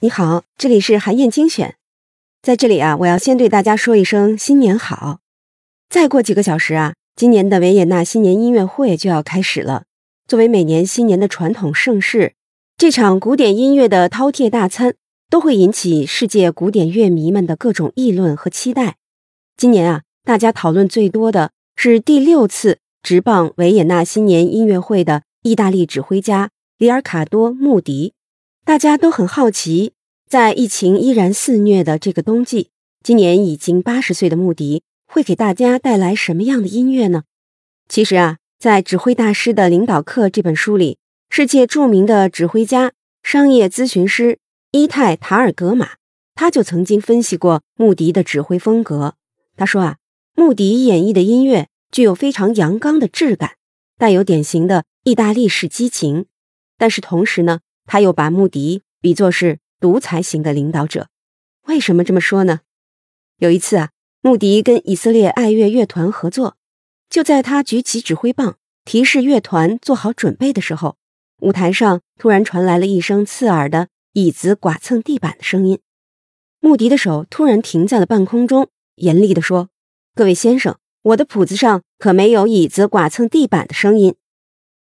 [0.00, 1.74] 你好，这里是韩燕精选。
[2.40, 5.18] 在这里啊，我要先对大家说一声新年好。
[5.88, 9.84] 再过几个小时啊，今年的维也纳新年音乐会就要开始了。
[10.28, 12.34] 作为每年新年的传统盛事，
[12.76, 14.94] 这场古典音乐的饕餮大餐
[15.28, 18.98] 都会引起世界古典乐迷们的各种议论和期待。
[19.56, 28.14] 今年啊，大家讨论最多的是第六次执棒维也纳新年音乐会的意大利指挥家里尔卡多·穆迪。
[28.64, 29.94] 大家都很好奇，
[30.28, 32.70] 在疫情依然肆虐的这个冬季，
[33.02, 37.24] 今年已经八十岁的穆迪会给大家带来什么样的音乐呢？
[37.88, 42.92] 其实啊，在《指挥大师的领导课》这本书里，世界著名的指挥家、
[43.24, 44.38] 商业咨询师
[44.70, 45.94] 伊泰塔尔格玛，
[46.36, 49.16] 他就曾经分析过穆迪的指挥风格。
[49.56, 49.96] 他说啊，
[50.36, 53.56] 穆迪演绎的音乐具有非常阳刚的质感，
[53.98, 56.26] 带有典型的意大利式激情，
[56.78, 57.60] 但是同时呢。
[57.90, 61.08] 他又把穆迪比作是独裁型的领导者，
[61.68, 62.60] 为什么这么说呢？
[63.38, 66.58] 有一次啊，穆迪跟以色列爱乐乐团合作，
[67.08, 70.98] 就在他举起指挥棒，提示乐团做好准备的时候，
[71.40, 75.80] 舞台上突然传来了一声刺耳的椅子剐蹭地板的声音。
[76.60, 79.70] 穆迪的手突然停在了半空中，严厉地说
[80.14, 84.14] ：“各位先生，我的谱子上可没有椅子剐蹭地板的声音。”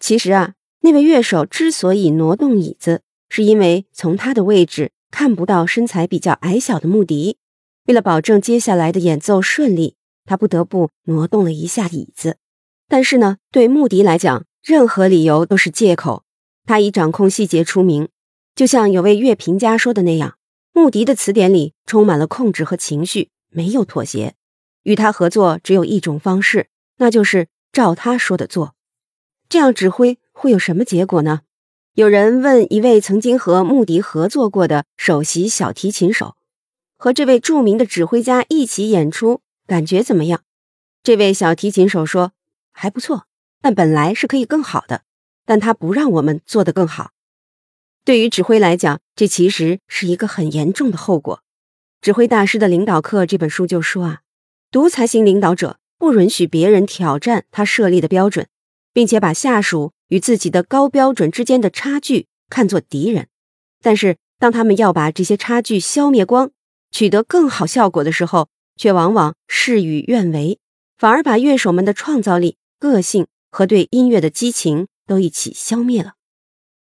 [0.00, 0.54] 其实啊。
[0.88, 7.36] 那位乐手之所以挪动椅子，是因为从他的位置看不到身材比较矮小的穆迪。
[7.84, 12.38] 为了保证接下来的演奏顺利，他不得不挪动了一下椅子。
[12.88, 16.24] 但是呢，对穆迪来讲，任何理由都是借口。
[16.64, 18.08] 他以掌控细节出名，
[18.54, 20.38] 就像有位乐评家说的那样：
[20.72, 24.36] 穆迪的词典里充满了控制和情绪，没有妥协。
[24.84, 28.74] 与他合作只有一种方式，那就是照他说的做。
[29.50, 30.18] 这样指挥。
[30.38, 31.40] 会有什么结果呢？
[31.94, 36.36] 有人问一位曾经和穆迪合作过的首席小提琴手，
[36.96, 40.42] 和这位著名的指挥家一起演出，感觉怎么样？
[41.02, 42.30] 这位小提琴手说
[42.70, 43.26] ：“还不错，
[43.60, 45.02] 但本来是可以更好的，
[45.44, 47.10] 但他不让我们做得更好。”
[48.06, 51.38] 对于指挥来讲，这其实是一个很严重的后果。
[52.00, 54.20] 《指挥大师的领导课》这本书就说啊，
[54.70, 58.46] 独裁型领导者不允许别人挑战他设立的标准。
[58.90, 63.28] 并且把下属与自己的高标准之间的差距看作敌人，
[63.80, 66.50] 但是当他们要把这些差距消灭光，
[66.90, 70.58] 取得更好效果的时候，却往往事与愿违，
[70.96, 76.14] 反而把乐手们的创造力、个性和对音乐的激情都一起消灭了。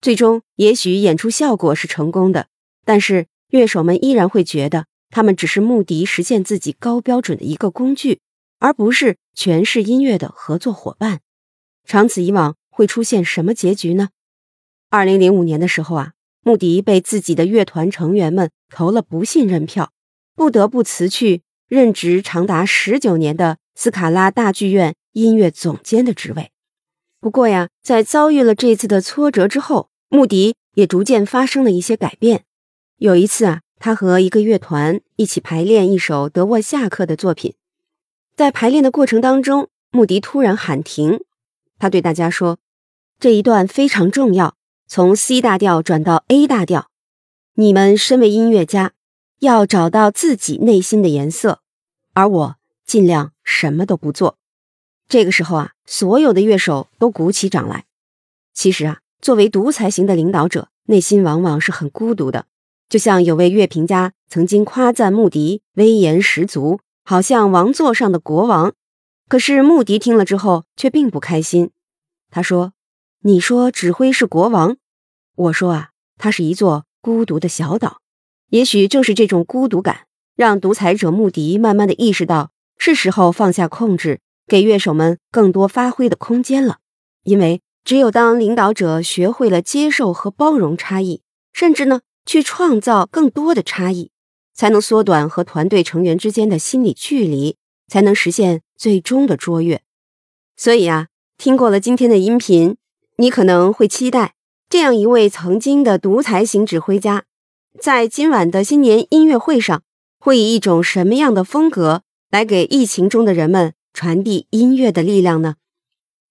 [0.00, 2.48] 最终，也许演出效果是成功的，
[2.84, 8.20] 但是乐手们依然会觉得他们只是目的实现自己高标准的一个工具，
[8.58, 11.20] 而不是诠释音乐的合作伙伴。
[11.84, 14.10] 长此以往，会出现什么结局呢？
[14.88, 16.12] 二零零五年的时候啊，
[16.42, 19.90] 穆迪被自己的乐团成员们投了不信任票，
[20.36, 26.52] 不得不辞去任职长达十九年的斯卡拉大剧院音乐总监的职位。
[27.18, 32.44] 不过呀，在遭遇了这次的挫折之后，穆迪也逐渐发生了一些改变。
[32.98, 37.56] 有一次啊，他和一个乐团一起排练一首德沃夏克的作品，
[38.36, 41.18] 在排练的过程当中，穆迪突然喊停。
[41.80, 42.58] 他对大家说
[43.20, 44.54] ：“这一段非常重要，
[44.86, 46.88] 从 C 大调转到 A 大调。
[47.54, 48.92] 你们身为音乐家，
[49.40, 51.58] 要找到自己内心的颜色，
[52.14, 52.56] 而我
[52.86, 54.36] 尽量什么都不做。”
[55.08, 57.86] 这个时候啊，所有的乐手都鼓起掌来。
[58.54, 62.46] 其实啊，作为独裁型的领导者，内心往往是很孤独的。
[62.88, 68.72] 就像有位乐评家曾经夸赞穆迪威严十足，好像王座上的国王。
[69.28, 71.70] 可是穆迪听了之后却并不开心。
[72.30, 72.72] 他说
[73.22, 74.76] ：“你说指挥是国王，
[75.34, 78.00] 我说啊，他是一座孤独的小岛。
[78.50, 80.06] 也许正是这种孤独感，
[80.36, 86.78] 让独裁者穆迪慢慢的意识到，是时候放下控制，给乐手们更多发挥的空间了。
[87.24, 91.22] 因为只有当领导者学会了接受和包容差异，
[91.52, 94.12] 甚至呢去创造更多的差异，
[94.54, 97.56] 才能缩短和团队成员之间的心理距离。”
[97.90, 99.80] 才能实现最终的卓越。
[100.58, 101.06] 所以啊，
[101.38, 102.76] 听过了今天的音频，
[103.20, 104.34] 你可能会期待
[104.70, 107.24] 这样一位曾经的独裁型指挥家，
[107.80, 109.82] 在今晚的新年音乐会上，
[110.20, 115.56] 会以一种什么样的风格来给疫情中的人们传递音乐的力量呢？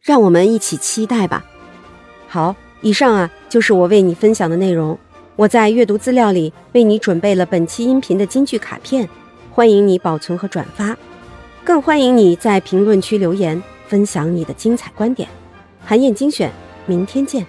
[0.00, 1.44] 让我们一起期待吧。
[2.28, 4.96] 好，以上啊就是我为你分享的内容。
[5.34, 9.08] 我在阅读资料里为你准备了本期音频的金句卡片，
[9.50, 10.96] 欢迎你保存和转发。
[11.64, 15.28] 更欢迎你在评论区留言，分享你的精彩观点。
[15.84, 16.52] 韩燕精选，
[16.86, 17.46] 明天见。